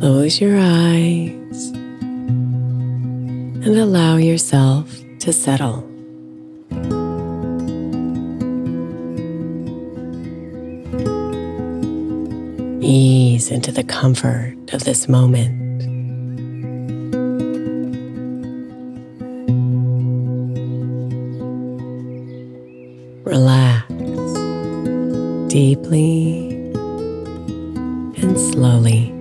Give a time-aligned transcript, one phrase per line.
[0.00, 1.70] Close your eyes
[3.58, 5.84] and allow yourself to settle.
[12.80, 15.56] Ease into the comfort of this moment.
[23.24, 23.88] Relax
[25.52, 26.50] deeply
[28.16, 29.17] and slowly.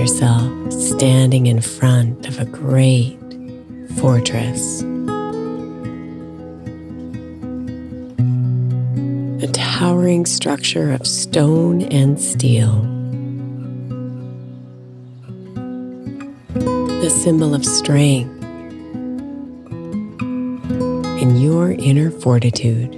[0.00, 3.18] Yourself standing in front of a great
[3.98, 4.80] fortress.
[9.42, 12.80] A towering structure of stone and steel.
[17.02, 18.42] The symbol of strength
[21.20, 22.96] and your inner fortitude.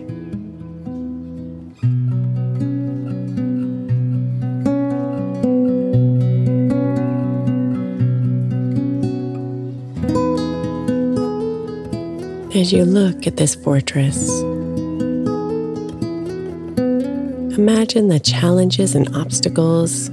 [12.72, 14.41] You look at this fortress,
[17.59, 20.09] imagine the challenges and obstacles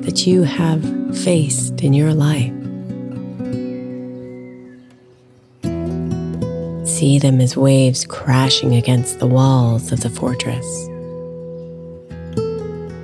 [0.00, 0.82] that you have
[1.16, 2.52] faced in your life.
[6.88, 10.66] See them as waves crashing against the walls of the fortress,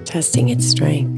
[0.05, 1.16] testing its strength.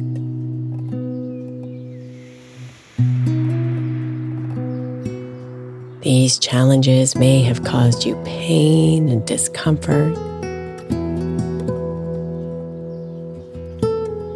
[6.08, 10.14] These challenges may have caused you pain and discomfort,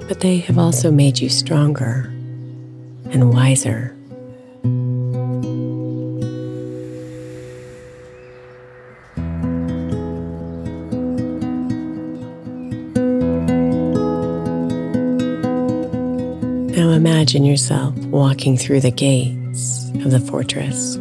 [0.06, 2.12] but they have also made you stronger
[3.10, 3.96] and wiser.
[16.76, 20.98] Now imagine yourself walking through the gates of the fortress.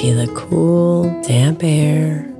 [0.00, 2.30] Feel the cool, damp air,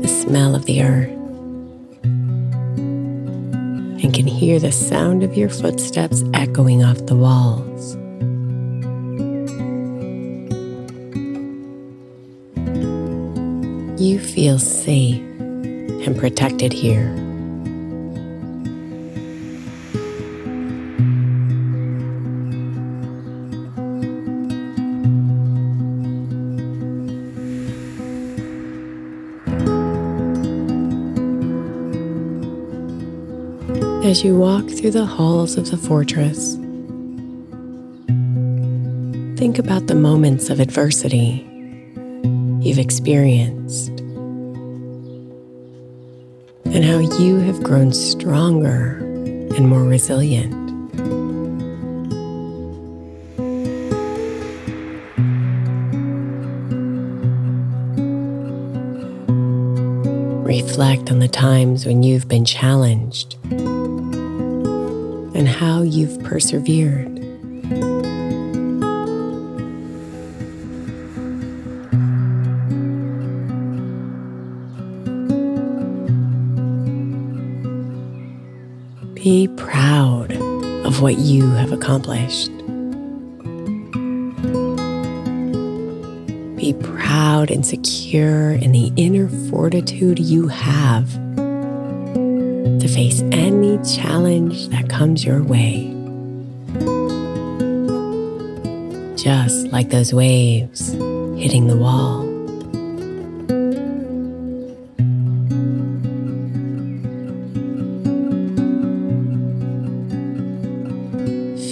[0.00, 1.08] the smell of the earth,
[4.02, 7.94] and can hear the sound of your footsteps echoing off the walls.
[14.00, 17.19] You feel safe and protected here.
[34.10, 36.56] As you walk through the halls of the fortress,
[39.38, 41.46] think about the moments of adversity
[42.60, 43.90] you've experienced
[46.64, 48.98] and how you have grown stronger
[49.54, 50.56] and more resilient.
[60.44, 63.36] Reflect on the times when you've been challenged
[65.40, 67.14] and how you've persevered.
[79.14, 80.32] Be proud
[80.84, 82.50] of what you have accomplished.
[86.58, 91.29] Be proud and secure in the inner fortitude you have
[92.64, 95.86] to face any challenge that comes your way.
[99.16, 102.22] Just like those waves hitting the wall.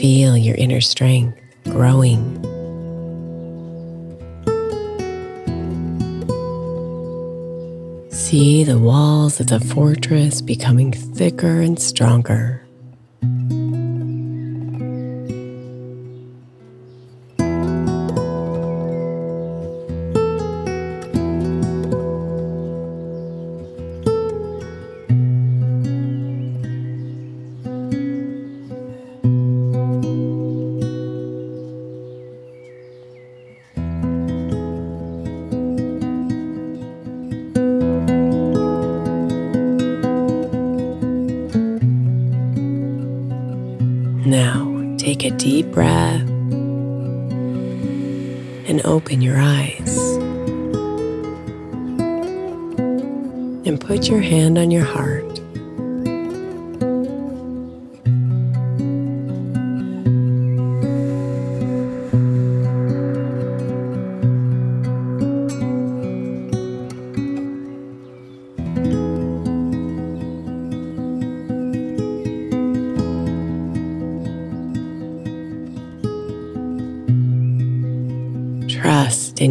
[0.00, 2.37] Feel your inner strength growing.
[8.28, 12.67] See the walls of the fortress becoming thicker and stronger.
[44.26, 46.28] Now, take a deep breath
[48.68, 49.96] and open your eyes.
[53.66, 55.27] And put your hand on your heart.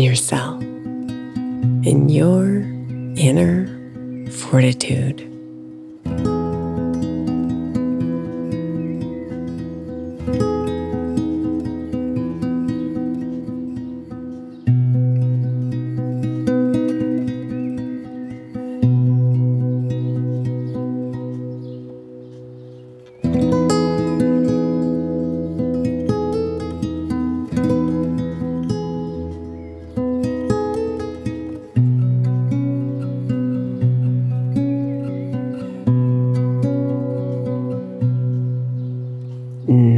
[0.07, 2.61] Yourself, in your
[3.19, 3.67] inner
[4.31, 5.26] fortitude.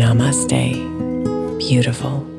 [0.09, 0.73] Namaste,
[1.59, 2.38] beautiful.